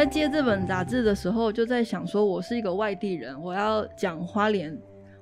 [0.00, 4.74] 我在接这本杂志的时候，就在想说，我是一个外地人，我要讲花莲，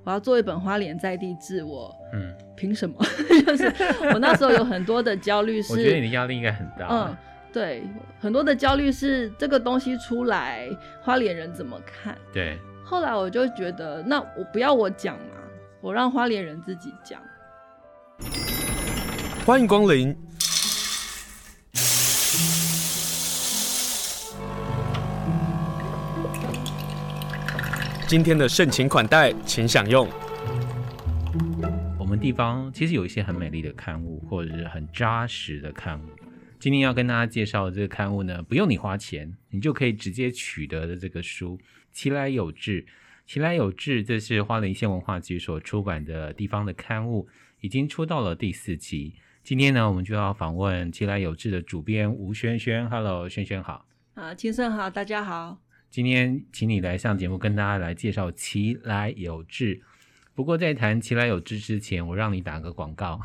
[0.05, 2.95] 我要做一本花莲在地志，我嗯，凭什么？
[3.45, 3.65] 就是
[4.13, 6.87] 我那时候有很多的焦虑，是我觉得你的压力应该很大。
[6.89, 7.17] 嗯，
[7.51, 7.83] 对，
[8.21, 10.69] 很多的焦虑是这个东西出来，
[11.01, 12.17] 花莲人怎么看？
[12.31, 12.57] 对。
[12.85, 15.41] 后来我就觉得，那我不要我讲嘛，
[15.81, 17.19] 我让花莲人自己讲。
[19.45, 20.15] 欢迎光临。
[28.09, 30.09] 今天的盛情款待，请享用。
[31.99, 36.09] 我们地方其实有一些很美丽的刊物，或者是很扎实的刊物。
[36.59, 41.55] 今天要跟大家介绍的这个刊物呢，不用你花钱，你就可以直接取得的这个书
[41.91, 42.81] 《其来有志》。
[43.27, 47.27] 《其来有志》这是花莲县文化局所出版的地方的刊物，
[47.61, 49.13] 已经出到了第四期。
[49.43, 52.89] 今天呢，我们就要访问《其来有志》的主编吴轩轩。
[52.89, 53.85] Hello，萱萱好。
[54.15, 55.59] 啊，清盛好，大家好。
[55.89, 59.75] 今天请你来上节目，跟大家来介绍《其来有志》。
[60.35, 63.19] 不过在谈《其来有志》之前，我让你打个广告。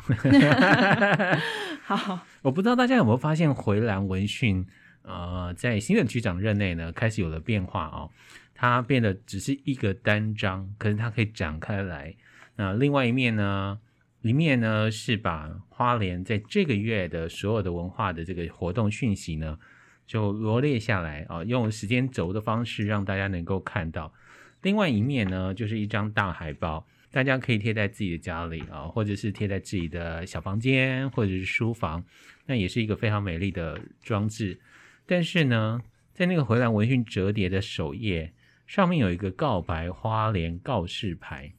[1.85, 4.65] 好，我不知道大家有没有发现，回蓝文讯
[5.03, 8.09] 呃，在新的局长任内呢，开始有了变化哦。
[8.55, 12.15] 它变得只是一个单张，可是它可以展开来。
[12.55, 13.79] 那另外一面呢，
[14.23, 19.59] 一面呢是把花莲在这个月的所有的文化的这个活动讯息呢。
[20.05, 24.13] 就罗列下来啊，用时间轴的方式让大家能够看到。
[24.61, 32.03] 另外一面呢，就是一张大海报，大家可以贴在自己的家里啊，或者是贴在自己的小房间，或者是书房，
[32.45, 34.59] 那也是一个非常美丽的装置。
[35.05, 35.81] 但是呢，
[36.13, 38.33] 在那个回蓝文讯折叠的首页
[38.65, 41.53] 上面有一个告白花莲告示牌，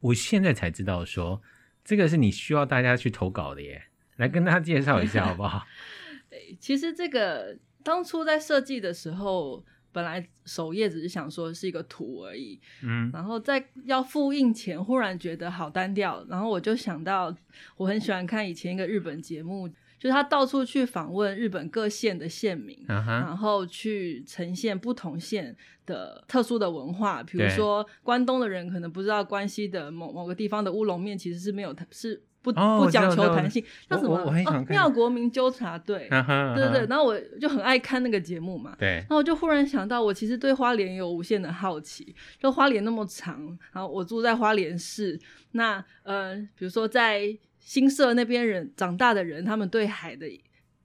[0.00, 1.42] 我现在才知道说
[1.84, 3.84] 这个是你需要大家去投稿的耶，
[4.16, 5.66] 来跟大家介绍一下好不好？
[6.58, 17.34] 其实这个当初在设计的时候，本来首页只是想说是一个图而已，嗯，然后在要复印前，忽然觉得好单调，然后我就想到，
[17.76, 25.54] 我很喜欢看以前一个日本节目，就是他到处去访问日本各县的县民，嗯，然后去呈现不同县
[25.84, 32.22] 的特殊的文化，比如说关东的人可能不知道关西的某某个地方的乌龙面其实是没有是。
[32.42, 34.18] 不不讲求弹性，叫什么？
[34.18, 36.86] 哦，妙国民纠察队，对对对。
[36.88, 38.88] 然后我就很爱看那个节目嘛，对。
[38.88, 42.14] 然后我就忽然想到，我其实对花莲有无限的好奇。
[42.40, 45.16] 就花莲那么长，然后我住在花莲市，
[45.52, 47.22] 那呃，比如说在
[47.60, 50.26] 新社那边人长大的人，他们对海的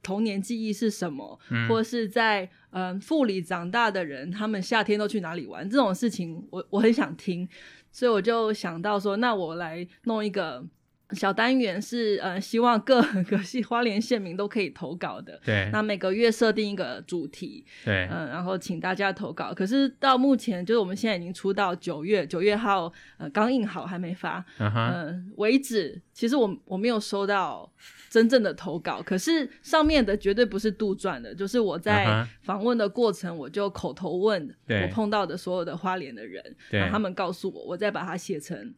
[0.03, 1.39] 童年记忆是什么？
[1.49, 5.67] 嗯、或是在嗯、呃、富里长大的人，他们夏天都去哪里玩？
[5.67, 7.49] 这种事情我我很想听，
[7.91, 10.63] 所以我就想到说，那我来弄一个。
[11.11, 15.39] 小单元是呃，希望各 个系花莲县民都可以投稿的。
[15.45, 17.65] 对，那每个月设定一个主题。
[17.85, 19.53] 对，嗯、呃，然后请大家投稿。
[19.53, 24.43] 可是到目前，就是我们现在已经出到九月，九月号呃刚印好还没发。
[24.57, 24.75] 嗯、uh-huh.
[24.75, 27.71] 呃、为止，其实我我没有收到
[28.09, 29.01] 真正的投稿。
[29.01, 38.73] 可是上面的绝对不是杜撰的，就是我在访问的过程，我就口头问我碰到的所有的花莲的人，然后他们告诉我，我再把它写成。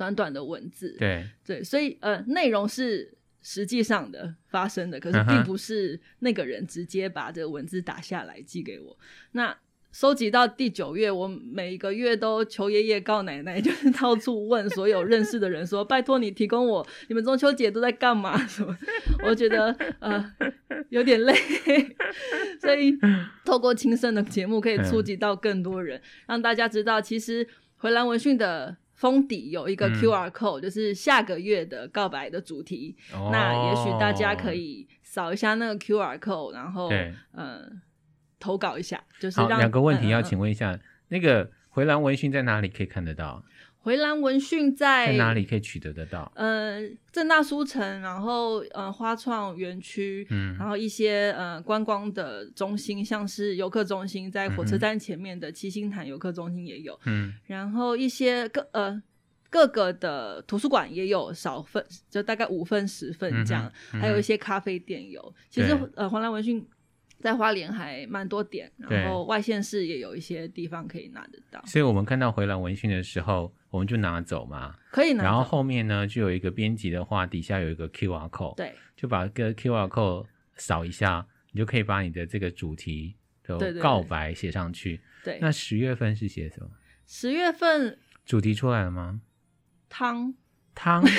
[0.00, 3.12] 短短的文字，对对，所以呃，内容是
[3.42, 8.96] 实际上的发生的，可是并不是那个人直接把这个文字打下来寄给我。
[9.32, 9.54] 那
[9.92, 18.74] 收集到第九月，我每一个月都求爷爷告奶奶， 就是到处问所有认识的人说：“拜托你提供我，你们中秋节都在干嘛？”什么？
[19.28, 20.32] 我觉得呃
[20.88, 21.34] 有点累，
[22.58, 22.96] 所以
[23.44, 27.46] 透过亲身的节目可以触及到更多人，让大家知道，其实
[27.76, 28.78] 回蓝文讯的。
[29.00, 32.94] 封底有一个 QR code，、嗯、就是下个月的告白的主题。
[33.14, 36.90] 哦、那也许大家可以扫一下那个 QR code，然后
[37.32, 37.62] 呃
[38.38, 39.02] 投稿一下。
[39.18, 43.42] 就是让两个问题要请问一下，嗯、那个回蓝文讯在哪里可以看得到？
[43.82, 46.30] 回蓝文讯在，在哪里可以取得得到？
[46.34, 46.80] 呃，
[47.10, 59.02] 正大书城，然后呃花创园区，嗯，然后一些呃观光的中心，像是游客中心，在火车站前面的七星潭游客中心也有，嗯，然后一些各呃
[59.48, 65.34] 各个的图书馆也有少份，就大概五份十份这样，嗯，还有一些咖啡店有。
[65.48, 66.66] 其实呃回蓝文讯。
[67.20, 71.62] 在花莲还蛮多点，然后外县市也有一些地方可以拿得到。
[71.66, 75.24] 所以我们看到回蓝文讯的时候，我们就拿走嘛，可以拿。
[75.24, 80.26] 然后后面呢，就有一个编辑的话，底下有一个 QR code，对，就把个 QR code
[80.56, 83.14] 扫一下，你就可以把你的这个主题
[83.44, 84.96] 的告白写上去。
[85.22, 86.70] 对，对，对，对，那十月份是写什么？
[87.06, 89.20] 十月份主题出来了吗？
[89.88, 90.32] 汤
[90.74, 91.02] 汤。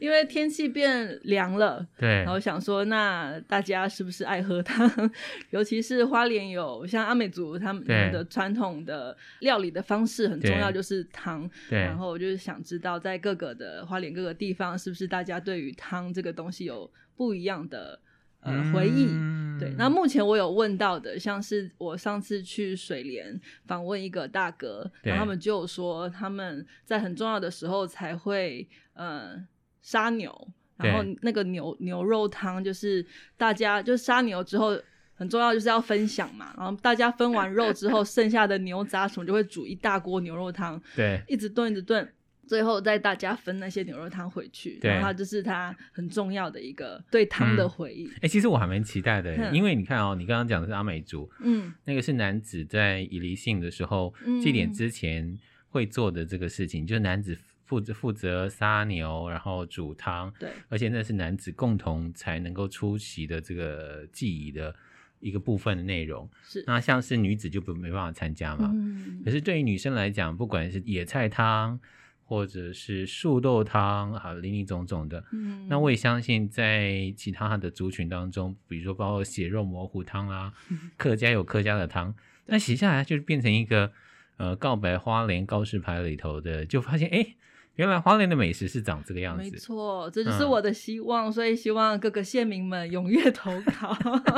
[0.00, 4.90] 因为天气变凉了，对，然后想说，那大家是不是爱喝汤？
[5.50, 11.48] 尤其是花莲有像阿美族他们的传统的料理的方式很重要，就是汤。
[11.70, 17.98] 对，然后我就是想知道，在各个的花莲各个地方，是不是大家对于汤这个东西有不一样的？
[18.44, 19.74] 呃，回忆、嗯、对。
[19.78, 29.42] 那目前我有问到的，像是我上次去水莲访问一个大哥，然后他们就说他们在很重要的时候才会呃
[29.80, 33.04] 杀牛，然后那个牛牛肉汤就是
[33.36, 34.78] 大家就杀牛之后
[35.14, 42.06] 很重要就是要分享嘛，然后大家分完肉之后剩下的牛杂什么就会煮一大锅牛肉汤，对，一直炖一直炖。
[42.46, 48.06] 最后再大家分那些牛肉汤回去，然后它就是他很重要的一个对汤的回忆。
[48.06, 55.38] 哎、嗯欸，其实我还蛮期待的，嗯、因为你看哦，你刚刚讲的是阿美族，嗯，那个是男子在以离性的时候祭典之前
[55.68, 64.74] 会做的这个事情，嗯、就是男子负责负责杀牛，然后煮汤，对，而且那是男子共同才能够出席的这个祭仪的
[65.20, 66.28] 一个部分的内容。
[66.42, 71.80] 是，那像是女子就不没办法参加嘛，嗯，可是对于女生来讲，不管是野菜汤。
[72.24, 75.24] 或者是树豆汤啊，林林总总的。
[75.32, 80.52] 嗯，那我也相信，在其他的族群当中，比如说包括血肉模糊汤啊，
[80.96, 82.14] 客家有客家的汤，
[82.46, 83.92] 那写下来就变成一个
[84.36, 87.34] 呃告白花莲告示牌里头的，就发现哎。
[87.76, 93.96] 诶原来花莲的美食是长这个样子，没错，这就是我的希望，嗯、所以希望各个县民们踊跃投稿，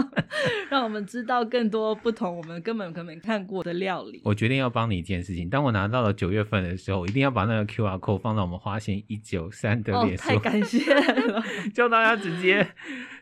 [0.70, 4.22] 让我们知道更多不同我们根本可能没看过的料理。
[4.24, 11.44] 我决定要帮你一件事情，当我拿到了九月份的时候，我一定要把那个 QR code 放到我们花县一九三的脸书，哦，太感谢了，
[11.74, 12.66] 叫大家直接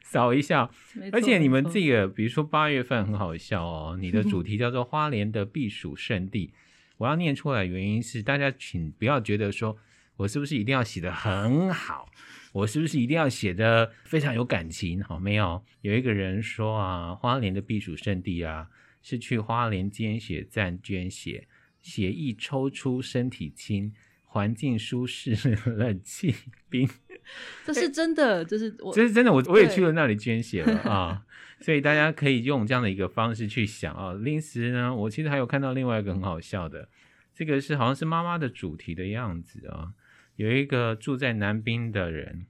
[0.02, 0.70] 扫一下。
[1.11, 6.52] 而且你们这个，比如说八月份很好笑哦，你的主 题叫做花莲的避暑胜地，
[6.99, 9.76] 我要念出来，原因是大家请不要觉得说。
[10.16, 12.08] 我是不是一定要写得很好？
[12.52, 15.02] 我是不是一定要写得非常有感情？
[15.02, 15.64] 好，没有。
[15.81, 18.69] 有一个人说啊，花莲的避暑胜地啊，
[19.02, 21.49] 是去花莲捐血站捐血，
[21.82, 23.93] 血液抽出身体轻，
[24.25, 25.34] 环境舒适，
[25.66, 26.32] 冷气
[26.70, 26.88] 冰。
[27.66, 29.32] 这是真的，这是我，这是真的。
[29.32, 31.25] 我我也去了那里捐血了啊，
[31.58, 34.12] 所以大家可以用这样的一个方式去想啊。
[34.12, 36.88] 临时呢，我其实还有看到另外一个很好笑的，
[37.34, 39.90] 这个是好像是妈妈的主题的样子啊。
[40.37, 42.47] 有一个住在南滨的人，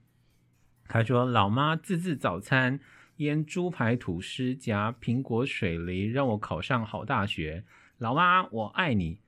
[0.87, 2.79] 他说：“老妈自制早餐，
[3.17, 7.63] 腌猪排吐司夹苹果水梨，让我考上好大学。
[7.99, 9.19] 老妈，我爱你。”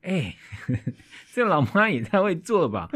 [0.00, 0.34] 哎，
[1.32, 2.90] 这老妈也太会做了吧！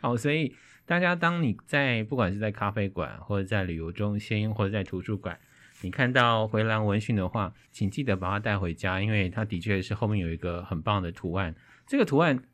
[0.00, 0.54] 好， 所以
[0.84, 5.38] 大家当你在不管是在咖啡馆，或者在旅游中心，或者在图书馆，
[5.82, 11.54] 你看到回蓝文讯的话，请记得把它带回家，因为它的确是后面有一个很棒的图案。
[11.84, 12.44] 这个图案。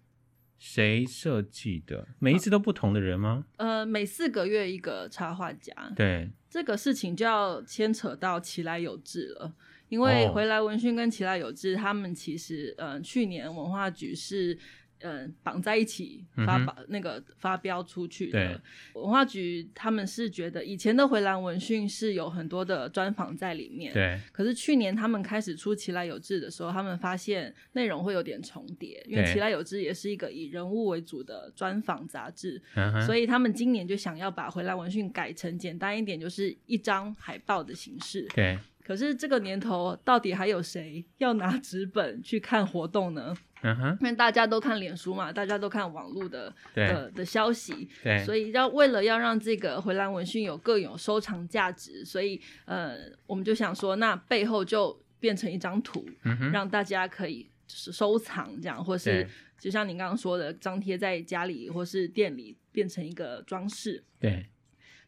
[0.65, 2.07] 谁设计的？
[2.21, 3.45] 每一次都不同的人吗？
[3.57, 5.75] 呃，每四个月一个插画家。
[5.97, 9.53] 对，这个事情就要牵扯到奇来有志了，
[9.89, 14.57] 因为回来文讯跟奇来有志，他们其实，呃，去年文化局是。
[15.03, 18.61] 嗯，绑在一起发发、嗯、那个发飙出去的
[18.95, 24.21] 文化局，他们是觉得以前的回蓝文讯是有很多的专访在里面，对。
[24.31, 32.63] 可是去年他们开始出奇来有志的时候，他们发现内容会有点重叠，因为奇来有志也是一个以人物为主的专访杂志，
[33.05, 38.59] 所以他们今年就想要把回蓝文讯改成简单一点，就是一张海报的形式，对。
[38.85, 43.33] 可是这个年头，到底还有谁要拿纸本去看活动呢？
[43.63, 59.27] 嗯哼，因为大家都看脸书嘛，大家都看网络的的的消息，对，所以要为了要让这个回蓝文讯有更有收藏价值，所以呃，我们就想说，那背后就变成一张图，嗯，让大家可以就是收藏这样，或是
[59.59, 64.03] 就像您刚刚说的，张贴在家里或是店里，变成一个装饰。
[64.19, 64.47] 对，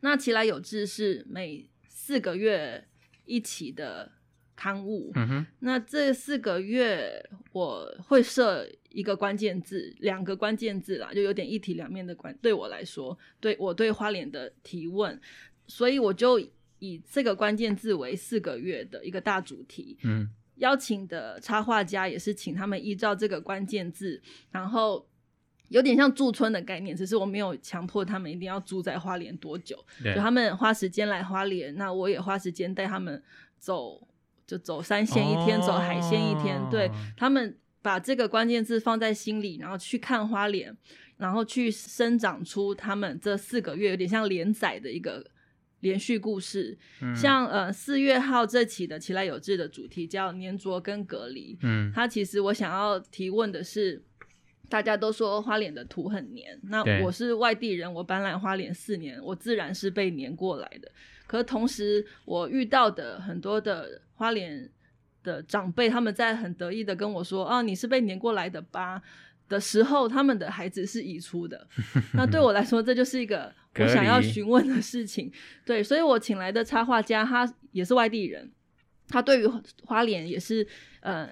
[0.00, 2.86] 那奇来有志是每四个月
[3.24, 4.12] 一期的
[4.56, 12.36] 刊物，嗯哼，那这四个月我会设一个关键字，两个关键字啦，就有点一体两面的关。
[12.40, 15.20] 对我来说，对我对花莲的提问，
[15.66, 16.38] 所以我就
[16.78, 19.98] 以这个关键字为四个月的一个大主题。
[20.04, 25.04] 嗯，邀请的插画家也是请他们依照这个关键字，然后
[25.70, 33.20] 有点像驻村的概念，只是我没有强迫他们一定要住在花莲多久，就他们花时间来花莲，那我也花时间带他们
[33.58, 34.06] 走。
[34.46, 40.76] 就走三线一天，哦、走海线一天，对，他们把这个关键字放在心里，然后去看花莲，
[41.16, 45.24] 然后去生长出他们这四个月有点像连载的一个
[45.80, 46.76] 连续故事。
[47.02, 54.02] 嗯、像呃四月号这期的奇来有志的主题叫粘着跟隔离，嗯，他其实我想要提问的是，
[54.68, 60.90] 大家都说花脸的土很黏，那我是外地人，我搬来花脸四年，我自然是被黏过来的。
[61.26, 64.70] 可是同时，我遇到的很多的花莲
[65.22, 69.00] 的长辈，他们在很得意的跟我说：“啊，你是被黏过来的吧？”
[69.46, 71.66] 的时候，他们的孩子是移出的。
[72.14, 75.30] 那对我来说，这就是一个我想要询问的事情。
[75.66, 78.50] 对，所以我请来的插画家，他也是外地人，
[79.08, 79.46] 他对于
[79.82, 80.66] 花莲也是
[81.00, 81.28] 呃，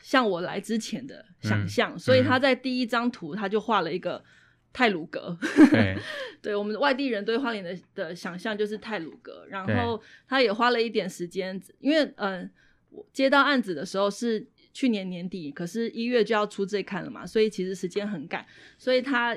[0.00, 4.24] 像我来之前的想象，嗯、所以他在第一张图他就画了一个
[4.72, 5.36] 太鲁阁。
[5.70, 5.96] 对，
[6.42, 12.50] 对我们外地人对花莲的的想象就是泰鲁阁，然后他也花了一点时间，因为嗯、呃，
[12.90, 14.46] 我接到案子的时候是。
[14.76, 18.44] 去年年底，可是一月就要出这刊了嘛，所以其实时间很赶，
[18.76, 19.34] 所以他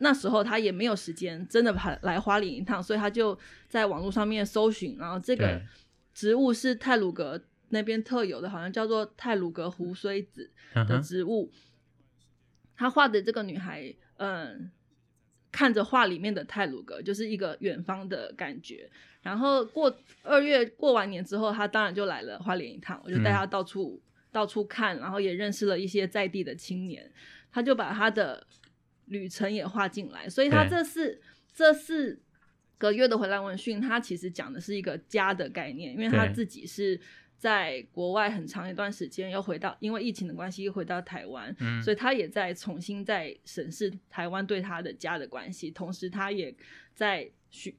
[0.00, 3.38] 那时候他也没有时间真的跑来花莲一趟，所以他就
[3.70, 5.58] 在网络上面搜寻，然后这个
[6.12, 11.50] 植物是泰鲁阁那边特有的，好像叫做泰鲁阁胡荽子的植物。
[12.76, 14.70] 他画的这个女孩，嗯，
[15.50, 18.88] 看着画里面的泰鲁格，就是一个远方的感觉。
[19.22, 24.00] 然后过二月过完年之后，他当然就来了花莲一趟，我就带他到处。
[24.02, 27.12] 嗯到处看，然后也认识了一些在地的青年，
[27.52, 28.46] 他就把他的
[29.08, 30.26] 旅程也画进来。
[30.26, 31.20] 所以他这四
[31.52, 32.18] 这四
[32.78, 36.98] 个月的回来闻讯，他其实讲的是一个家的概念，因为他自己是
[37.42, 46.54] 在国外很长一段时间，又回到因为疫情的关系又回到台湾，嗯，所以他也在重新在审视台湾对他的家的关系，同时他也
[46.94, 47.28] 在。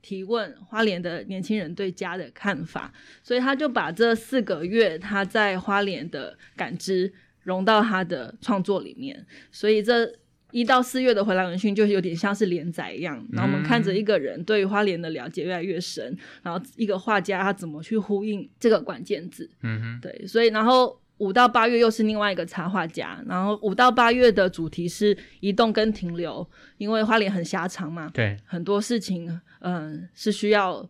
[0.03, 2.93] 提问花莲的年轻人对家的看法，
[3.23, 10.05] 所以他就把这四个月他在花莲的感知融到他的创作里面，所以这
[10.53, 20.97] 一到四月的回来文讯就有点像是连载一样，然后我们看着一个人对于花莲的了解越来越深，然后一个画家他怎么去呼应这个关键字，嗯哼，对，所以然后。
[21.19, 26.45] 五到八月又是另外一个插画家，然后五到八月的主题是移动跟停留，
[26.77, 29.29] 因为花莲很狭长嘛，对，很多事情，
[29.59, 30.85] 嗯、呃，是需要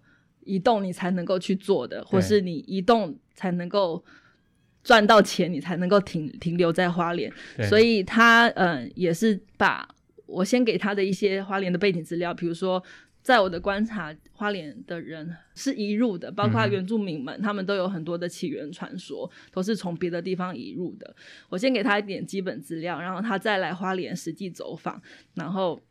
[0.46, 4.04] 移动你才能够去做的，或是你移动才能够
[4.84, 7.32] 赚到钱，你才能够停停留在花莲，
[7.70, 9.88] 所以他嗯、呃、也是把
[10.26, 12.84] 我先给他的一些花莲的背景资料，比如说。
[13.24, 21.16] 在我的观察，花莲的人是移入的，包括原住民们，嗯、他们都有很多的起源传说，都是从别的地方移入的。
[21.48, 25.02] 我先给他一点基本资料，然后他再来花莲实际走访，
[25.36, 25.82] 然后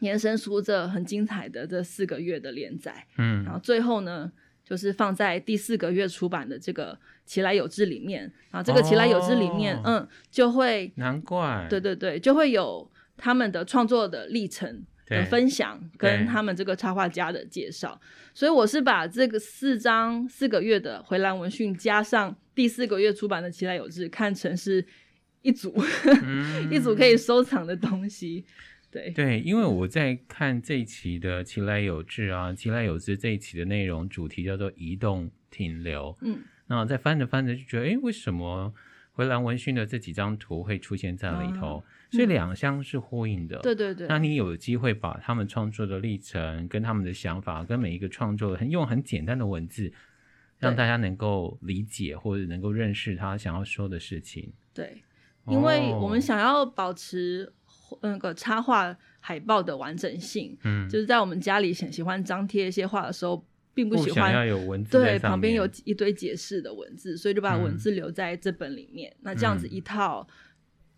[0.00, 3.06] 延伸出这很精彩的这四个月的连载。
[3.16, 4.32] 嗯，然后最后呢，
[4.64, 8.22] 就是放在第四个月出版的这个《奇来有志》里面。
[8.50, 14.84] 然后这个《奇来有志》里面，哦、嗯，就会难怪，对对对，就会有他们的创作的历程。
[15.04, 18.00] 的分享跟他们这个插画家的介绍，
[18.32, 24.82] 所以我是把这个四张四个月的回蓝文讯加上第四个月出版的《奇来有志》看成是
[25.42, 25.74] 一组，
[26.24, 28.42] 嗯、 一组可以收藏的东西。
[28.92, 36.16] 对对，因为我在看这一期的《奇来有志》啊，《奇来有志》这一期的内容主题叫做移动停留。
[36.20, 38.72] 嗯，那在翻着翻着就觉得，哎，为什么
[39.12, 41.78] 回蓝文讯的这几张图会出现在里头？
[41.78, 44.06] 啊所以两相是呼应的，对对对。
[44.06, 49.90] 那你有机会把他们创作的历程、跟他们的想法、跟每一个创作很用很简单的文字，
[50.58, 54.52] 让大家能够理解或者能够认识他想要说的事情。
[54.74, 55.02] 对，
[55.46, 57.50] 因为我们想要保持
[58.02, 69.10] 那个插画海报的完整性，嗯，就是在我们家里很喜欢张贴一些画的时候，并不喜欢要有文字，对，旁边有一堆解释的文字，所以就把文字留在这本里面。
[69.10, 70.26] 嗯、那这样子一套。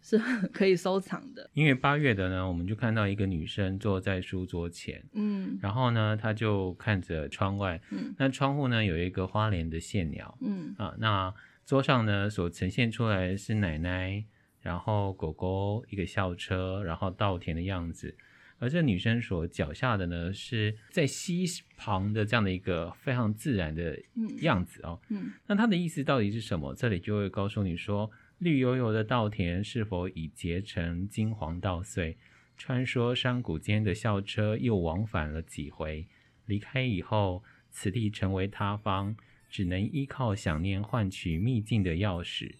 [0.06, 0.18] 是
[0.52, 1.48] 可以收藏的。
[1.54, 11.32] 因为八月的呢，我们就看到一个女生坐在书桌前，嗯，然后呢，她就看着窗外，嗯，那窗户呢有一个花莲的线鸟，嗯啊，那
[11.64, 14.22] 桌上呢所呈现出来的是奶奶，
[14.64, 18.16] 然后狗狗一个校车，然后稻田的样子，
[18.58, 21.44] 而这女生所脚下的呢是在溪
[21.76, 23.96] 旁的这样的一个非常自然的
[24.40, 26.74] 样子哦，嗯，那它的意思到底是什么？
[26.74, 28.10] 这里就会告诉你说。
[28.38, 32.18] 绿油油的稻田是否已结成金黄稻穗？
[32.56, 36.06] 穿梭山谷间的校车又往返了几回？
[36.46, 39.16] 离开以后，此地成为他方，
[39.48, 42.52] 只能依靠想念换取秘境的钥匙，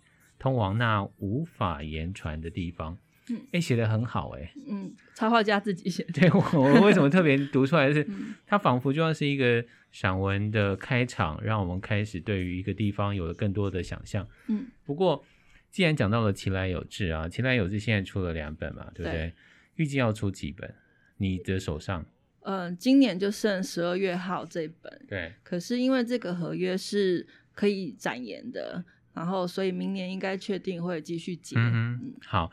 [0.45, 2.99] 通往那无法言传的地方。
[3.31, 6.13] 嗯，哎、欸，写的很好、欸，哎，嗯，插画家自己写的。
[6.21, 8.07] 对，我我为什么特别读出来是？
[8.47, 14.29] 它仿佛就像是一个散文的开场，让我们开始对于一个地方有了更多的想象。
[14.49, 15.25] 嗯，不过。
[15.71, 19.35] 既然讲到了其来有志啊，其来有志现在出了两本嘛，对不对？
[19.75, 20.73] 预计要出几本？
[21.17, 22.07] 你的手上？
[22.43, 25.05] 嗯、呃，今年就剩十二月号这本。
[25.09, 25.33] 对。
[25.43, 28.85] 可是因为这个合约是可以展延的，
[29.15, 31.57] 然后所以明年应该确定会继续接。
[31.57, 32.51] 嗯，好，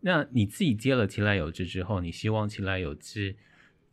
[0.00, 3.34] 那你自己接了奇莱有志之后，你希望奇莱有志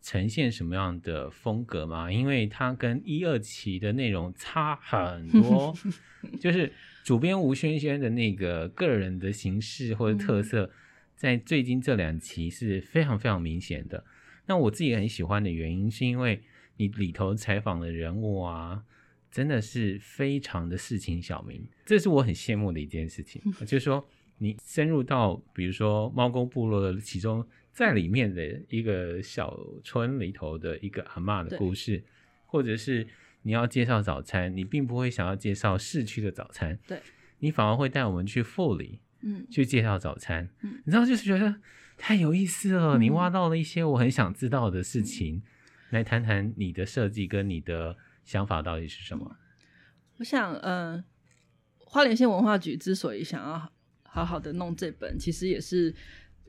[0.01, 2.11] 呈现什么样的风格吗？
[2.11, 5.73] 因为它跟一二期的内容差很多，
[6.39, 6.71] 就是
[7.03, 10.69] 主编吴轩轩的那个个人的形式或者特色，
[11.15, 14.03] 在最近这两期是非常非常明显的。
[14.45, 16.41] 那我自己很喜欢的原因，是因为
[16.77, 18.83] 你里头采访的人物啊，
[19.31, 24.07] 真的是非常的市井小民，这是我很羡慕的一件事情， 就是说。
[24.41, 32.01] 你深入到，比如说猫公部落的其中，在里面的一个小村里头的一个阿嬷的故事，
[32.45, 33.05] 或者是
[33.41, 37.01] 你要介绍早餐，你并不会想要介绍市区的早餐，对，
[37.39, 41.55] 你反而会带我们去富里，嗯，去介绍早餐，嗯，你知道就是觉得
[41.98, 45.41] 太有意思了，嗯，你挖到了一些我很想知道的事情，嗯，
[45.89, 47.98] 来谈谈你的设计跟你的
[48.29, 49.36] 想法到底是什么？
[50.17, 51.03] 我想，嗯，呃，
[51.79, 53.71] 花莲县文化局之所以想要。
[54.12, 55.93] 好好的弄这本，其实也是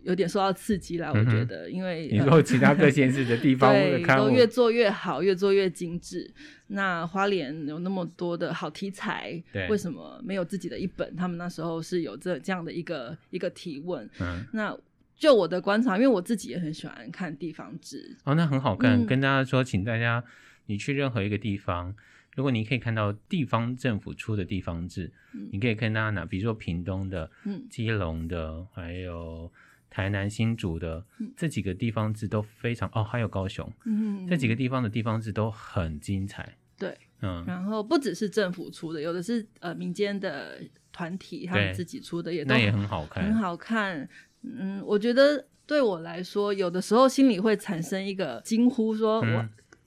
[0.03, 1.13] 有点受到刺激啦。
[1.13, 6.33] 我觉得，因为你说其他各县市的地方 对都越做越好，越做越精致。
[6.69, 11.15] 那花莲有那么多的好题材，为什么没有自己的一本？
[11.15, 14.09] 他们那时候是有这这样的一个一个提问。
[14.21, 14.75] 嗯，那
[15.15, 18.17] 就我的观察，因为我自己也很喜欢看地方志。
[18.25, 19.03] 哦，那很好看。
[19.03, 20.25] 嗯，跟大家说，请大家
[20.71, 21.93] 你去任何一个地方。
[22.37, 29.50] 如果你可以看到地方政府出的地方志，嗯、你可以看到哪，比如说屏东的、嗯、基隆的，还有
[29.91, 36.57] 台南新竹的、嗯、这几个地方志都非常哦，还有高雄，嗯，这几个地方的地方志都很精彩。
[36.79, 40.62] 对，嗯，然后不只是政府出的，有的是呃民间的
[40.93, 44.09] 团体他们自己出的，也都那也很好看，很好看。
[44.43, 49.21] 嗯，我觉得对我来说，有的时候心里会产生一个惊呼说。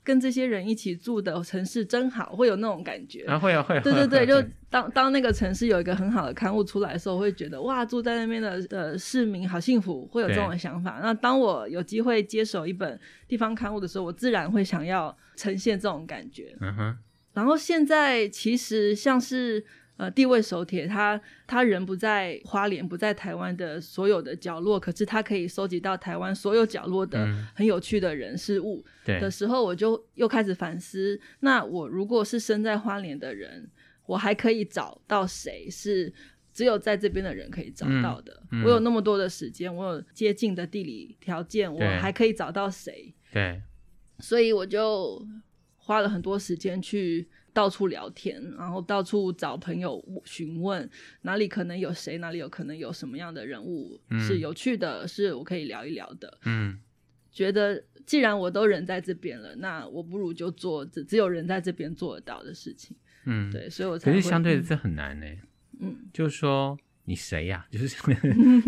[0.04, 3.24] 跟这些人一起住的城市真好，会有那种感觉。
[3.26, 3.80] 啊，会啊，会。
[3.82, 11.00] 对对 对，就当当那个城市有一个很好的刊物出来的时候，我会觉得哇，住在那边的呃市民好幸福，会有这种想法。
[11.02, 16.56] 那当我有机会接手一本地方刊物的时候，我自然会想要呈现这种感觉。
[16.60, 16.98] 嗯哼。
[17.34, 19.66] 然后现在其实像是。
[19.96, 33.70] 呃，地位手帖，他他人不在花莲，不在台湾的所有的角落，可是他可以收集到台湾所有角落的很有趣的人事物的时候，我就又开始反思：那我如果是身在花莲的人，
[34.08, 36.12] 我还可以找到谁是
[36.52, 38.34] 只有在这边的人可以找到的？
[38.52, 43.14] 嗯嗯、我有那么多的时间，我有接近的地理条件，我还可以找到谁？
[43.32, 43.62] 对，
[44.18, 45.24] 所以我就
[45.78, 47.30] 花了很多时间去。
[47.54, 50.90] 到处聊天，然后到处找朋友询问
[51.22, 56.38] 哪里可能有谁，哪里有可能有什么样的人物是有趣的，嗯、是我可以聊一聊的。
[56.46, 56.80] 嗯，
[57.32, 62.98] 觉得既然我都人在这边了，那我不如就做只只有人在这边做得到的事情。
[63.26, 65.26] 嗯，对，所以我才可是相对的这很难呢。
[65.80, 67.70] 嗯，就是说你谁呀、啊？
[67.72, 67.96] 就是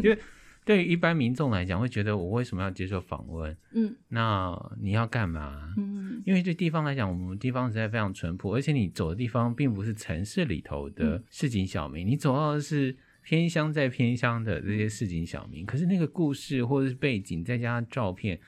[0.03, 0.17] 因为。
[0.65, 3.55] 对于一般民众来讲，会觉得我为什么要接受访问？
[3.73, 5.71] 嗯，那你要干嘛？
[5.77, 15.63] 嗯，因为对地方来讲，我们地方实在非常淳朴，而且你走的地方并不是城市里头的市井小民，嗯、你走到的是偏乡在偏乡的这些市井小民。
[15.67, 18.39] 可是那个故事或者是背景，再加上照片，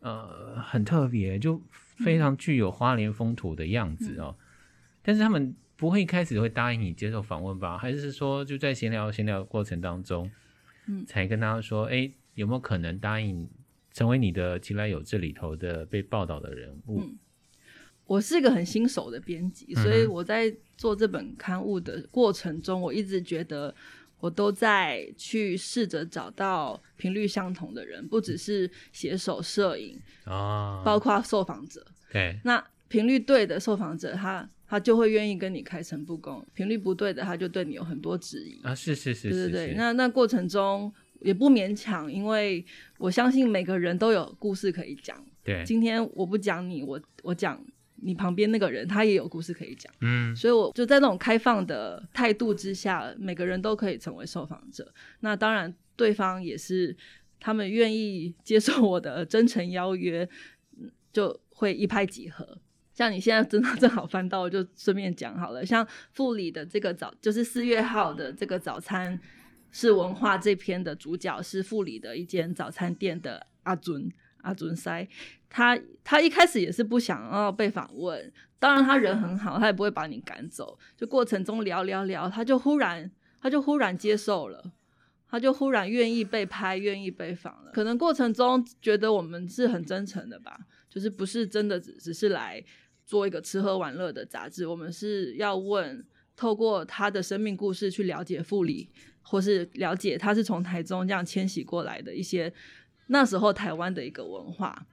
[0.00, 4.36] 呃，很特别，就非常具有花莲风土的样子哦。
[4.38, 4.44] 嗯、
[5.02, 7.78] 但是他们不会一开始会答应你接受访问吧？
[7.78, 10.30] 还是说就在闲聊闲聊的过程当中？
[10.86, 13.48] 嗯，才跟他说，哎，有没有可能答应
[13.92, 17.00] 成为你的奇莱友这里头的被报道的人物？
[17.00, 17.16] 嗯，
[18.06, 23.74] 我是一个很新手的编辑，所以我在做这本刊物的过程中，我一直觉得
[24.18, 31.86] 我都在去试着找到频率相同的人，不只是写手、摄影啊，包括受访者。
[32.10, 34.48] 对，那频率对的受访者，他。
[34.72, 38.74] 他就会愿意跟你开诚布公，频率不对的，他就对你有很多质疑啊。
[38.74, 39.74] 是是是，对对对。
[39.74, 42.64] 那那过程中也不勉强，因为
[42.96, 45.22] 我相信每个人都有故事可以讲。
[45.44, 47.62] 对，今天我不讲你，我我讲
[47.96, 49.92] 你旁边那个人，他也有故事可以讲。
[50.00, 54.90] 嗯，所以我就在那种开放的态度之下，每个人都可以成为受访者。
[55.20, 56.96] 那当然，对方也是
[57.38, 60.26] 他们愿意接受我的真诚邀约，
[61.12, 62.56] 就会一拍即合。
[62.94, 65.64] 像你现在真的正好翻到，我就顺便讲好了。
[65.64, 69.18] 像富里的这个早，就是四月号的这个早餐
[69.70, 74.10] 是文化这篇的主角是富里的一间早餐店的阿尊
[74.42, 75.08] 阿尊塞，
[75.48, 80.78] 他他一开始也是不想要被访问，当然他人很好，他也不会把你赶走。
[80.94, 84.70] 就过程中聊聊聊，他就忽然他就忽然接受了，
[85.30, 87.72] 他就忽然愿意被拍，愿意被访了。
[87.72, 90.58] 可能过程中觉得我们是很真诚的吧，
[90.90, 92.62] 就是不是真的只只是来。
[93.12, 96.02] 做一个吃喝玩乐的杂志，我们是要问，
[96.34, 98.88] 透过他的生命故事去了解富里
[99.20, 102.50] 或是了解他是从台中这样迁徙过来的一些
[103.08, 104.86] 那时候台湾的一个文化。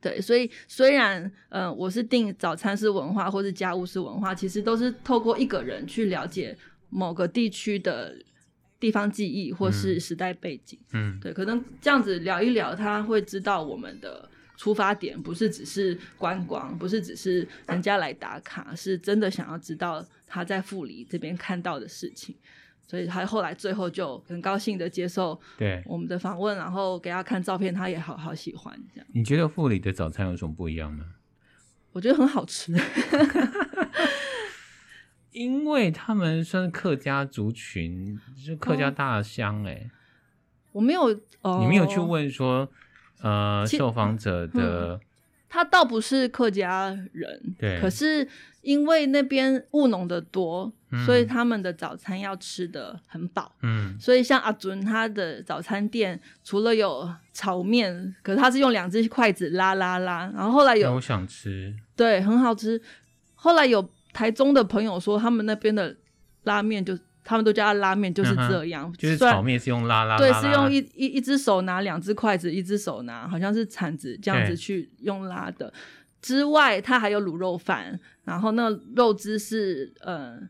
[0.00, 6.56] 对，所以虽然嗯、呃，我是定早餐是文化，或是家务是文化，其实都是透过一个人去了解
[6.88, 8.16] 某个地区的
[8.78, 10.78] 地方记忆或是时代背景。
[10.92, 14.30] 嗯，对，可能这样子聊一聊，他会知道我们的
[14.60, 22.36] 出发点不是只是观光，不是只是人家来打卡，是真的想要知道他在富里这边看到的事情。
[22.86, 29.06] 所以他后来最后就很高兴的接受对我们的访问，然后给他看照片，他也好好喜欢这样。
[29.14, 31.06] 你觉得富里的早餐有什么不一样呢？
[31.92, 32.76] 我觉得很好吃，
[35.32, 39.90] 因为他们算是客家族群，就是客家大乡哎、欸。
[40.72, 42.70] 我没有，哦、你没有去问说，
[43.22, 44.94] 呃，受访者的。
[44.94, 45.00] 嗯
[45.52, 48.24] 他倒不是客家人，对，可是
[48.62, 53.52] 因为那边务农的多，嗯，所以他们的早餐要吃的很饱。
[53.62, 62.80] 嗯，所以像阿尊他的早餐店，除了有炒面，可是他是用两只筷子拉拉拉，然后后来有，我想吃，对，很好吃。
[63.34, 65.96] 后来有台中的朋友说，他们那边的
[66.44, 66.96] 拉面就。
[67.30, 75.72] 他们都叫他拉面，就是这样，嗯、就是炒面是用拉拉，拉，拉，对，是用一一一只手拿两只筷子，一只手拿好像是铲子这样子去用拉的。
[76.20, 80.40] 之外，它还有卤肉饭，然后那肉汁是呃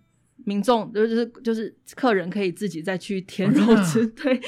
[0.47, 4.41] 民众就是就是客人可以自己再去填肉汁，哦， 对，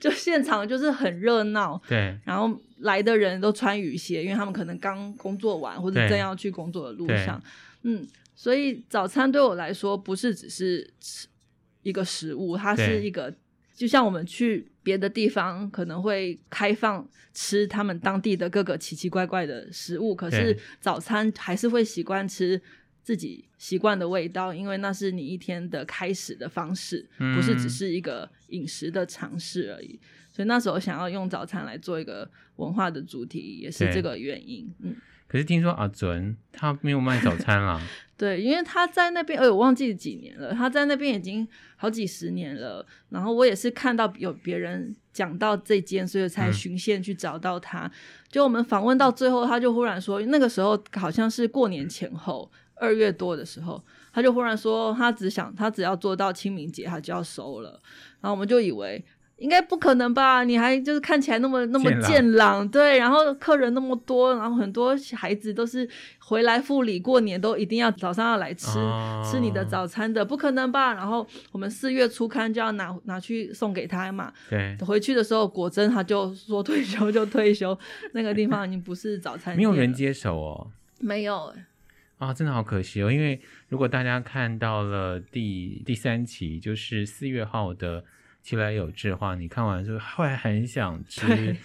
[0.00, 7.40] 就现场就是很热闹，对，然后来的人都穿雨鞋，因为他们可能刚工作完或者正要去工作的路上，
[7.84, 11.28] 嗯，所以早餐对我来说不是只是吃。
[11.86, 13.32] 一个食物，它是一个，
[13.72, 22.60] 就像我们去别的地方可能会开放吃他们当地的各个奇奇怪怪的食物，可是早餐还是会习惯吃
[23.04, 30.00] 自己习惯的味道，因为那是你一天的开始的方式，不是只是一个饮食的尝试而已。
[30.32, 34.68] 所以那时候想要用早餐来做一个文化的主题，也是这个原因。
[34.80, 34.96] 嗯。
[35.28, 37.80] 可是听说阿准他没有卖早餐啦。
[38.16, 40.54] 对，因为他在那边，哎，我忘记几年了。
[40.54, 42.86] 他在那边已经好几十年了。
[43.10, 47.80] 然后我也是看到有别人讲到这间，所以才循线去找到他。
[47.80, 47.90] 嗯、
[48.30, 53.84] 就我们访问到最后，他就忽然说，那个时候好像是过年前后二月多的时候，
[54.14, 57.72] 他就忽然说，他只想他只要做到清明节，他就要收了。
[58.20, 59.04] 然后我们就以为。
[59.38, 60.44] 应该不可能吧？
[60.44, 65.86] 你还就是看起来那么那么健朗，对，然后客人那么多，然后很多孩子都是
[66.18, 70.94] 回来富里过年都一定要早上要来吃、哦、吃你的早餐的，不可能吧？
[70.94, 74.32] 然后我们四月初刊就要拿拿去送给他嘛。
[74.48, 77.78] 对，回去的时候果真他就说退休就退休，
[78.12, 80.70] 那个地方已经不是早餐店，没有人接手哦。
[80.98, 81.52] 没有
[82.16, 83.12] 啊，真的好可惜哦。
[83.12, 88.02] 因为如果大家看到了第第三期，就是四月号的。
[88.46, 91.56] 其来有志的话，你看完就会很想 吃，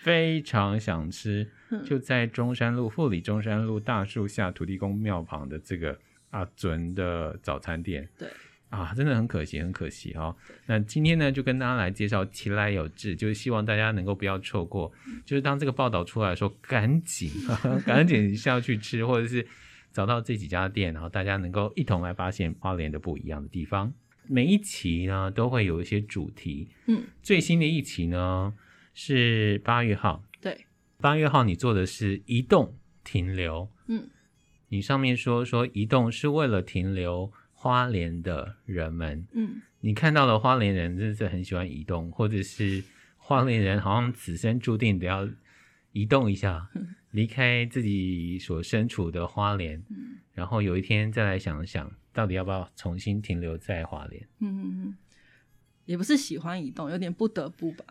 [0.00, 1.46] 非常想吃。
[1.84, 5.98] 就在中山路富里中山路大树下土地公庙旁的这个
[6.30, 8.08] 阿准的早餐店。
[8.16, 8.26] 对
[8.70, 10.34] 啊，真的很可惜，很可惜哦。
[10.64, 14.90] 那今天呢，就跟大家来介绍其来有志，就是希望大家能够不要错过。
[15.26, 17.30] 就是当这个报道出来的时候，赶紧
[17.84, 19.46] 赶紧下去吃，或者是
[19.92, 23.92] 找到这几家店，然后大家能够一同来发现花莲的不一样的地方。
[24.32, 28.54] 每一期呢都会有一些主题，嗯，最新的一期呢
[28.94, 30.64] 是八月号，对，
[30.96, 34.08] 八月号你做的是移动停留，嗯，
[34.68, 42.82] 你上面说说移动是为了停留花莲的人们，嗯，你看到了花莲人真的是很喜欢移动，或者是
[43.18, 45.28] 花莲人好像此生注定得要
[45.92, 46.70] 移动一下，
[47.10, 51.92] 离开自己所身处的花莲，嗯，然后有一天再来想想。
[52.12, 54.28] 到底要不要重新停留在花莲？
[54.40, 54.94] 嗯，
[55.86, 57.84] 也不是喜欢移动，有点不得不吧，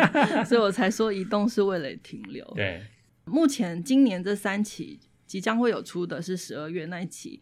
[0.44, 2.44] 所以我才说移动是为了停留。
[2.54, 2.84] 对，
[3.24, 7.40] 目前今年这三期即将会有出的是十二月那一期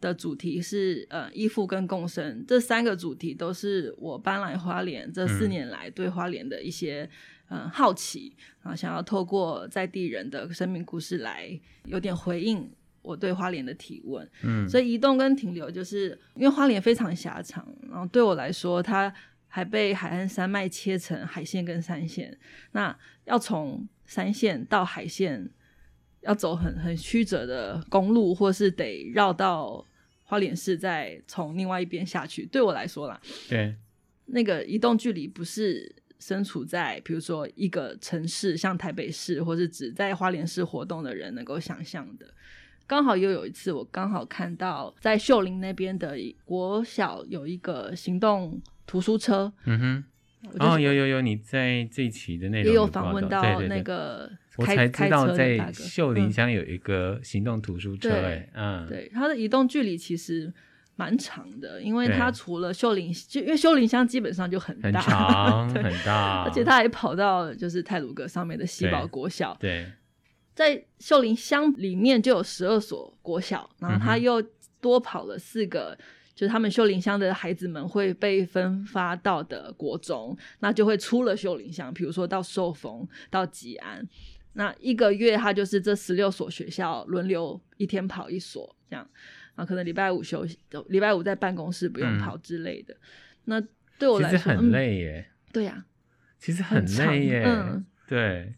[0.00, 7.08] 的主题是呃依附跟共生，这三个主题都是我搬来花莲这四年来对花莲的一些
[7.48, 12.70] 嗯、呃、好奇啊，想要透过在地人的生命故事来有点回应。
[13.04, 19.12] 我对花莲的提问，嗯，所以移动跟停留，就是因为花莲非常狭长，然后对我来说，它
[19.46, 22.36] 还被海岸山脉切成海线跟山线，
[22.72, 25.50] 那要从山线到海线，
[26.22, 29.86] 要走很很曲折的公路，或是得绕到
[30.22, 32.46] 花莲市，再从另外一边下去。
[32.46, 33.76] 对我来说啦，对，
[34.24, 42.26] 那个移动距离不是身处在比如说一个城市，像台北市，或是只在花莲市活动的人能够想象的。
[42.86, 49.52] 刚好又有一次，我刚好看到在秀林那边的国小有一个行动图书车。
[49.64, 50.04] 嗯哼。
[50.58, 60.52] 哦，有有有，你在这一期的内容也有访问到那个，我才知道在秀林乡有一个行动图书车，哎，嗯，对，它的移动距离其实
[60.96, 69.90] 蛮长的，因为它除了秀林，就因为秀林乡基本上就很大，很长， 很大，而且它还跑到就是泰鲁阁上面的西堡国小，对，
[70.54, 74.42] 在秀林乡里面就有十二所国小，然后他又
[74.80, 75.98] 多跑了四个。
[76.36, 84.04] 就是他们秀林乡的孩子们会被分发到的国中，那就会出了秀林乡，比如说到寿丰、到吉安，
[84.54, 89.08] 那一个月他就是这十六所学校轮流一天跑一所，这样，
[89.54, 92.92] 啊，可能礼拜五休息，礼拜五在办公室不用跑之类的。
[92.94, 92.98] 嗯、
[93.44, 93.60] 那
[93.96, 95.24] 对我来说很累耶。
[95.28, 95.86] 嗯、对呀、啊，
[96.40, 97.44] 其实很累耶。
[97.46, 98.52] 嗯，对。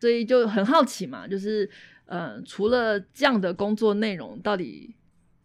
[0.00, 1.68] 所以就很好奇嘛，就是
[2.06, 4.94] 呃，除了这样的工作内容，到底。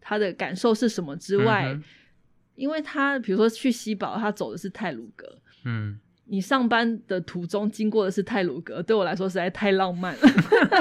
[0.06, 1.82] 他的感受是什么之外，嗯、
[2.56, 10.20] 因为他比如说去西堡，他走的是泰鲁格，嗯，你上班的途中经过的是泰鲁阁，对我来说实在太浪漫了。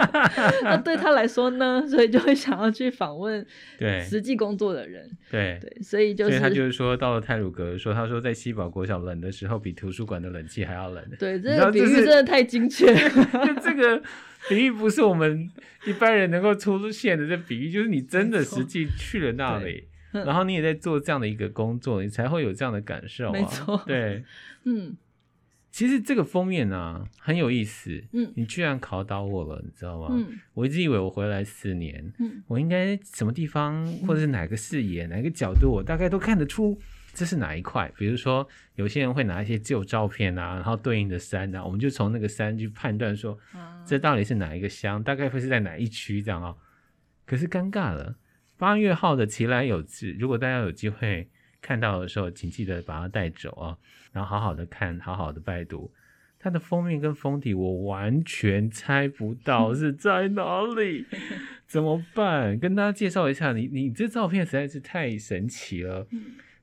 [0.63, 1.85] 那对他来说呢？
[1.87, 3.45] 所以就会想要去访问
[3.77, 11.03] 对实际工作的人，对对，所以就是所以他就是说到了泰鲁阁，说他说在西堡国小冷的时候，比图书馆的冷气还要冷。
[11.19, 14.01] 对，这个比喻真的太精确，就 这个。
[14.49, 15.49] 比喻不是我们
[15.85, 23.31] 一般人能够出现的，这比喻就是你真的实际去了那里，然后你也在做这样的一个工作，你才会有这样的感受啊。
[23.31, 24.21] 没错，对，
[24.65, 24.97] 嗯，
[25.73, 30.09] 其实这个封面呢很有意思，嗯，你居然考倒我了，你知道吗？
[30.11, 36.79] 嗯，我一直以为我回来四年，嗯，我应该什么地方或者是哪个视野、哪个角度，我大概都看得出。
[37.15, 37.91] 这是哪一块？
[37.97, 43.35] 比如说，有些人会拿一些旧照片啊，然后对应的山啊，我们就从那个山去判断说，
[43.83, 46.57] 这到底是哪一个乡，大概会是在哪一区这样啊、哦。
[47.25, 48.15] 可是尴尬了，
[48.57, 51.27] 八月号的奇来有志，如果大家有机会
[51.63, 53.77] 看到的时候，请记得把它带走啊，
[54.11, 55.91] 然后好好的看，好好的拜读。
[56.37, 61.05] 它的封面跟封底，我完全猜不到是 在哪里，
[61.65, 62.59] 怎么办？
[62.59, 66.05] 跟大家介绍一下，你你这照片实在是太神奇了。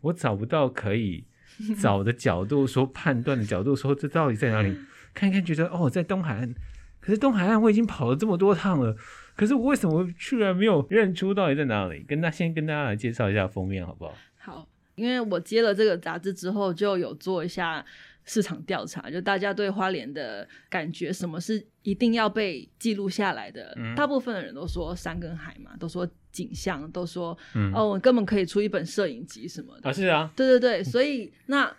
[0.02, 1.24] 我找不到可以
[1.80, 4.76] 找的角度，说判断的角度，说这到底在哪里？
[5.14, 6.54] 看一看，觉得哦，在东海岸。
[7.00, 8.94] 可是东海岸我已经跑了这么多趟了，
[9.34, 12.04] 可是我为什么居然没有认出到底在哪里？
[12.06, 14.14] 跟大先跟大家来介绍一下封面好不好？
[14.36, 14.68] 好，
[15.00, 17.84] 因为我接了这个杂志之后，就有做一下。
[18.26, 23.74] 市场调查，就大家对花莲的感觉，什么是一定要被记录下来的？
[23.76, 29.88] 嗯、大部分的人都说山跟海嘛，都说景象，都说、嗯、哦，我根本可以出一本摄影集什么的。
[29.88, 31.74] 啊，是啊，对对对，所以那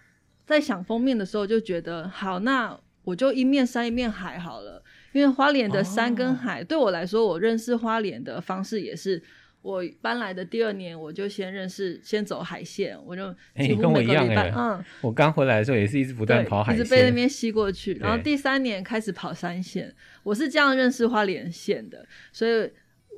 [0.45, 9.21] 在想封面的时候就觉得，好，那我就一面山一面海好了，因为花莲的山跟海、哦、对我来说，我认识花莲的方式也是。
[9.61, 17.93] 我搬来的第二年，我就先认识，先走海线，我就几乎每个礼拜，欸、嗯，我刚回来的时候也是一直不断跑海线，一直被那边吸过去。
[17.95, 19.93] 然后第三年开始跑三线，
[20.23, 22.03] 我是这样认识花莲线的。
[22.31, 22.71] 所以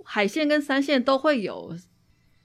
[0.04, 1.74] 海线跟三线都会有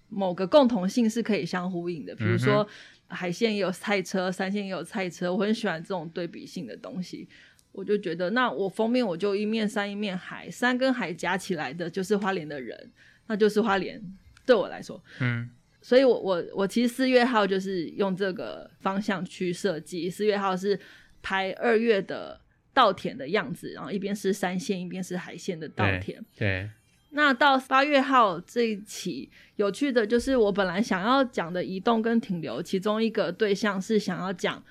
[0.08, 2.64] 某个共同性是可以相呼应的，比如说
[3.08, 7.28] 海线也有菜车，三线也有菜车，我很喜欢这种对比性的东西。
[7.72, 12.90] 我就觉得，那我封面我就一面山一面海，山跟海夹起来的就是花莲的人。
[13.28, 14.02] 那就是花莲，
[14.46, 15.50] 对我来说，嗯，
[15.82, 20.08] 所以我我我其实四月号就是用这个方向去设计。
[20.08, 20.80] 四月号是
[21.20, 22.40] 拍二月的
[22.72, 26.18] 稻田的样子，然后一边是山线，一边是海线的稻田。
[26.36, 26.38] 对。
[26.38, 26.70] 对，
[27.10, 34.64] 那到八月号这一期有趣的就是，我本来想要讲的移动跟停留，其中一个对象是想要讲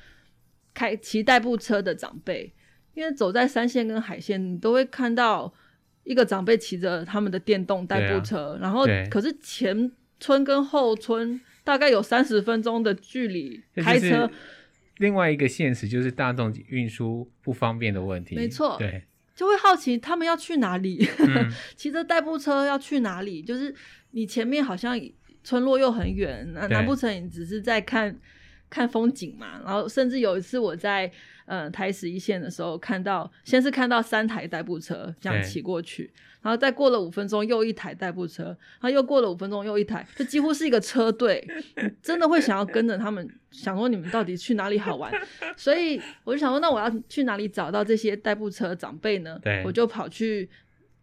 [0.73, 2.51] 开骑代步车的长辈，
[2.95, 5.53] 因为走在山线跟海线，你都会看到。
[6.07, 9.91] 一个长辈骑着他们的电动代步车，啊、然后可是前
[10.21, 14.31] 村跟后村大概有三十分钟的距离开车。
[14.99, 18.35] 另外一个现实就是大众运输不方便的问题。
[18.35, 19.03] 没错，对，
[19.35, 21.05] 就会好奇他们要去哪里，
[21.75, 23.43] 骑着代步车要去哪里？
[23.43, 23.75] 就是
[24.11, 24.99] 你前面好像
[25.43, 28.17] 村落又很远，难难不成你只是在看
[28.69, 29.61] 看风景嘛？
[29.63, 31.11] 然后甚至有一次我在。
[31.49, 41.41] 嗯，台十一线的时候看到，先是看到三台代步车这样骑过去，然后再过了五分钟又一台代步车，然后又过了五分钟又一台，这几乎是一个车队，
[42.01, 45.09] 真的会想要跟着他们，想说你们到底去哪里好玩，
[45.55, 49.39] 所以我就想说，那我要去哪里找到这些代步车长辈呢？
[49.41, 50.49] 对，我就跑去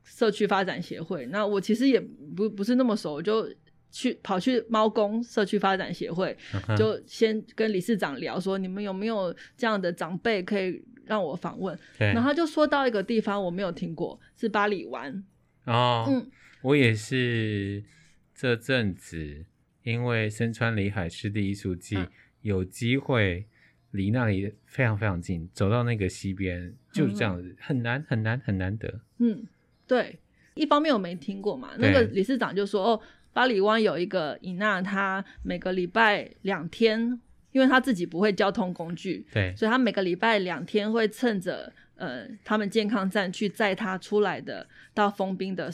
[0.02, 1.98] 社区发展协会，那我其实也
[2.36, 3.50] 不不是那么熟，我就。
[3.94, 6.36] 去跑去猫公社区发展协会，
[6.76, 11.78] 就先跟理事长聊说，你们有没有这样的长辈可以让我访问？
[11.98, 15.24] 然后他就说到一个地方我没有听过，是八里湾。
[15.66, 16.28] 哦，嗯，
[16.62, 17.84] 我也是
[18.34, 19.46] 这阵子
[19.84, 21.96] 因为身穿里海湿地艺术季，
[22.42, 23.46] 有机会
[23.92, 29.00] 离那里非常非常近，走到那个溪边就是这样子，很难很难很难得。
[29.18, 29.46] 嗯，
[29.86, 30.18] 对，
[30.54, 33.00] 一方面我没听过嘛，那个理事长就说哦，
[33.34, 37.20] 巴里湾有一个伊娜，她每个礼拜两天，
[37.52, 45.70] 因为她自己不会交通工具，对，所以她每个礼拜两天会趁着呃他们健康站去载她出来的到封冰的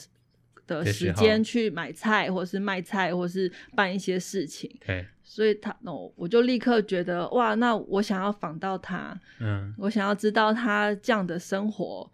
[0.67, 4.69] 的时间去买菜，或是卖菜，或是办一些事情。
[4.85, 5.07] 对。
[5.23, 12.11] 所以他，我我就立刻觉得哇，那我想要访到他，嗯，我想要知道他这样的生活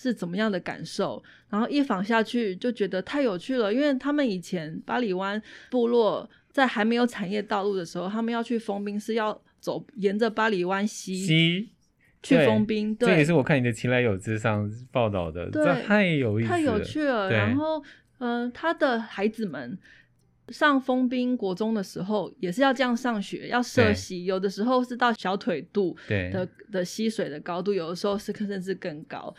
[0.00, 1.22] 是怎么样的感受。
[1.50, 11.68] 然后一访下去就觉得太有趣了，因为他们以前巴里湾部落在还没有产业道路的时候，他们要去封冰是要走沿着巴里湾溪溪
[12.22, 12.94] 去封冰。
[12.94, 17.30] 对，这也是我看你的奇莱有志上报道的，这太有意思，太有趣了。
[17.30, 17.82] 然后，
[18.20, 19.78] 嗯、呃，他的孩子们。
[20.48, 29.32] 上封兵国中的时候，也是要这样上学，要涉溪，有的时候是到小腿肚的的溪水的高度，有的时候是甚至更高。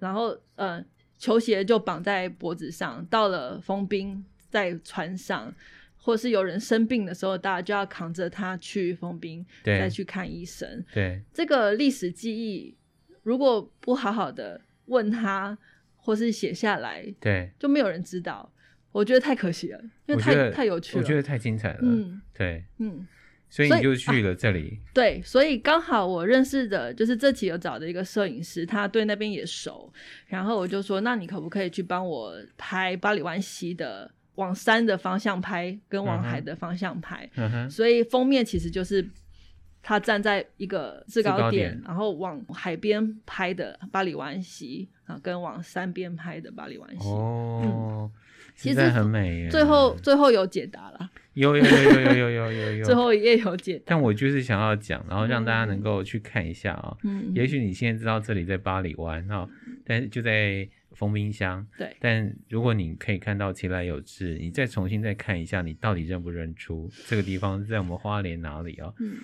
[0.00, 0.84] 然后，呃，
[1.16, 5.54] 球鞋就绑在脖子上，到了封冰，在船上，
[5.96, 10.84] 或是有人生病的时候，大家就要扛着他去封冰，再去看医生。
[10.92, 12.76] 对，这个历史记忆，
[13.22, 15.56] 如果不好好的问他，
[15.96, 18.50] 或是写下来，对，就没有人知道。
[18.92, 21.02] 我觉得太可惜了，因为太太有趣了。
[21.02, 21.78] 我觉得太精彩了。
[21.82, 23.06] 嗯，对，嗯，
[23.50, 24.80] 所以你就去了这里。
[24.80, 29.92] 啊、 对，所以刚好我认识的就是这期有找的一个摄影师，他对那边也熟，
[30.26, 37.28] 然后我就说，那你可不可以去帮我拍巴里湾西的往山的方向拍，跟往海的方向拍。
[37.68, 39.04] 所以封面其实就是
[39.82, 47.08] 他站在一个制高点，高点然后往海边拍的巴里湾西啊，跟往山边拍的巴里湾西。
[47.08, 47.60] 哦。
[47.64, 48.10] 嗯
[48.60, 53.84] 其实很美，最后最后有解答了，有有有有有有有有有， 最后一页有解答。
[53.86, 56.94] 但我就是想要讲，然后让大家能够去看一下啊。
[57.02, 59.48] 嗯，也许你现在知道这里在巴黎湾啊，
[59.84, 61.66] 但是就在封冰箱。
[61.78, 61.96] 对。
[61.98, 68.92] 但如果你可以看到其来有志，你再重新再看一下，你到底认不认出这个地方是在我们花莲哪里啊？
[69.00, 69.16] 嗯。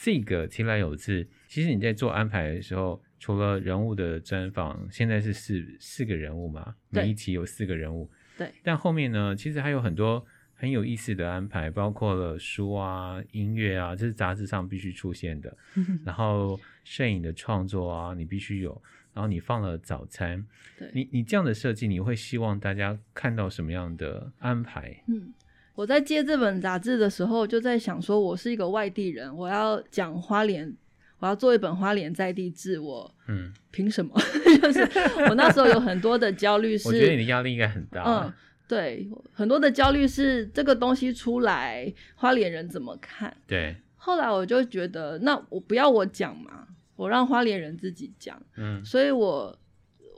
[0.00, 8.08] 这个奇莱有志，其实你在做安排的时候，除了人物的专访，现在是四四个人物嘛，每一集有四个人物。
[8.38, 10.24] 对，但后面呢，其实还有很多
[10.54, 15.54] 很有意思的安排，包括了书啊、音乐啊，这是杂志上必须出现的。
[16.06, 18.80] 然后摄影的创作啊，你必须有。
[19.14, 20.46] 然后你放了早餐，
[20.78, 25.02] 对，你你这样的设计，你会希望大家看到什么样的安排？
[25.08, 25.32] 嗯，
[25.74, 30.72] 我在接这本杂志的时候，就在想说，我是一个外地人，我要讲花莲，
[31.18, 34.14] 我要做一本花莲在地志，我嗯，凭什么？
[34.62, 34.80] 就是
[35.28, 38.02] 我那时候有很多的焦虑，是我觉得你的压力应该很大。
[38.04, 38.32] 嗯，
[38.68, 43.36] 对，很多的焦虑是这个东西出来，花莲人怎么看？
[43.46, 43.76] 对。
[43.96, 48.40] 后来我就觉得，那我不要我讲嘛，我让花莲人自己讲。
[48.56, 49.58] 嗯，所以我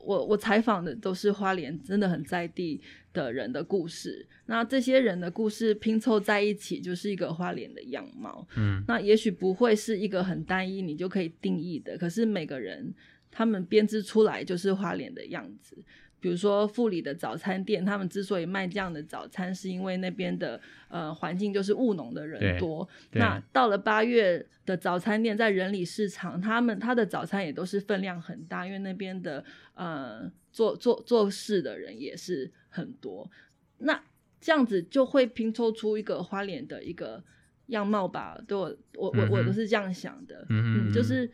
[0.02, 2.80] 我我采访的都是花莲真的很在地
[3.12, 4.26] 的人的故事。
[4.46, 8.46] 那这些人的故事拼凑在一起，就是一个花莲的样貌。
[8.56, 11.96] 嗯，那也许不会是一个很单一，你就可以定义的。
[11.96, 12.92] 可是每个人
[13.30, 15.76] 他们编织出来就是花莲的样子。
[16.20, 22.87] 比如说富里的早餐店，他们之所以卖这样的早餐，是因为那边的呃环境就是务农的人多。
[23.12, 29.42] 那到了八月的早餐店，在人里市场，他们他的早餐也都是分量很大，因为那边的
[29.74, 33.30] 呃做做做事的人也是很多。
[33.78, 33.98] 那
[34.40, 37.24] 这样子就会拼凑出一个花脸的一个
[37.68, 38.38] 样貌吧？
[38.46, 40.44] 对我我我我都是这样想的。
[40.50, 41.30] 嗯，嗯，就是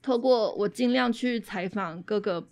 [0.00, 2.48] 透过我尽量去采访各个。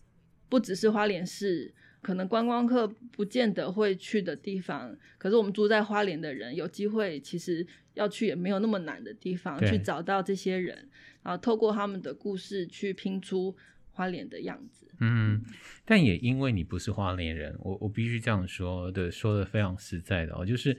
[0.48, 10.88] 不只是花莲市，可能观光客不见得会去的地方，可是我们住在花莲的人有机会，其实要去也没有那么难的地方，去找到这些人，
[11.22, 13.54] 然后透过他们的故事去拼出
[13.92, 14.87] 花莲的样子。
[15.00, 15.42] 嗯，
[15.84, 20.76] 但也因为你不是花莲人，我我必须这样说的，说的非常实在的哦，就是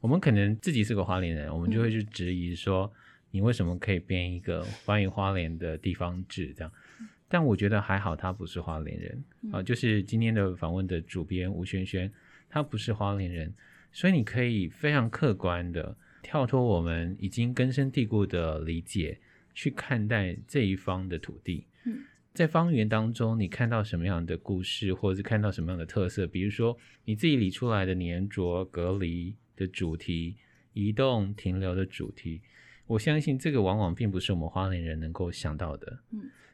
[0.00, 2.90] 我们可能自己是个花莲人，我们就会去质疑说，
[3.30, 6.72] 你为什么可以编一个关于花莲的地方志这样？
[7.30, 12.12] 但我觉得还好，他不是花莲人啊，就是今天的访问的主编吴轩轩，
[12.48, 13.54] 他不是花莲人，
[13.92, 19.20] 所以你可以非常客观的跳脱我们已经根深蒂固的理解，
[19.54, 21.66] 去看待这一方的土地。
[21.84, 22.00] 嗯
[22.32, 26.28] 在方圆当中，你看到什么样的故事，或者是看到什么样的特色？
[26.28, 30.36] 比如说你自己理出来的粘着、隔离的主题、
[30.72, 32.40] 移动、停留的主题，
[32.86, 35.98] 我相信这个往往并不是我们花莲人能够想到的。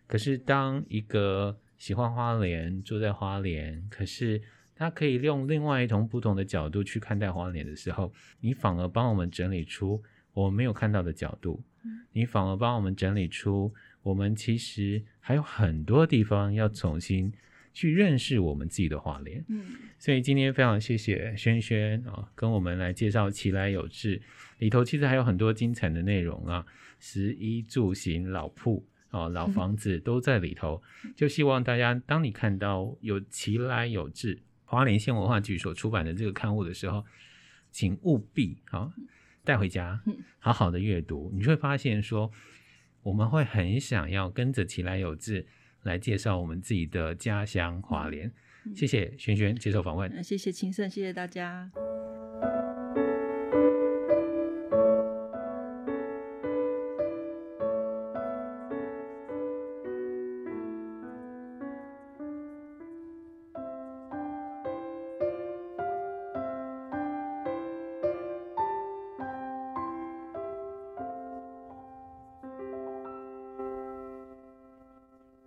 [0.07, 4.41] 可是，当一个喜欢花莲、住在花莲，可是
[4.75, 10.03] 他可以用另外一种不同的角度去看待花莲的时候，你反而帮我们整理出
[10.33, 11.63] 我们没有看到的角度，
[12.13, 17.33] 你反而帮我们整理出我们其实还有很多地方要重新
[17.75, 19.45] 去认识我们自己的花莲。
[19.49, 19.65] 嗯，
[19.99, 24.23] 所以今天非常谢谢轩轩啊，跟我们来介绍奇来有志
[24.59, 26.65] 里头，其实还有很多精彩的内容啊，
[27.01, 28.87] 食衣住行老铺。
[29.17, 30.83] 哦，老房子都在里头，
[31.17, 37.03] 就希望大家，当你看到有奇来有志花莲县文化局所出版的这个刊物的时候，
[37.71, 38.93] 请务必啊
[39.43, 40.03] 带回家，
[40.39, 42.31] 好好的阅读，你就会发现说，
[43.03, 45.47] 我们会很想要跟着奇来有志
[45.83, 48.31] 来介绍我们自己的家乡华莲。
[48.75, 51.71] 谢谢轩轩接受访问，谢谢清盛，谢谢大家。